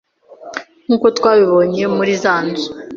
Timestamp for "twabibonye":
1.17-1.83